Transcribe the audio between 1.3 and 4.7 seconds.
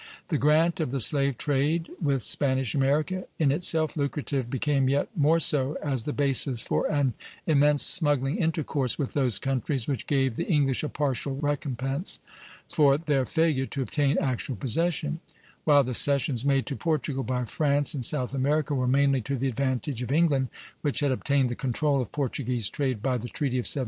trade with Spanish America, in itself lucrative,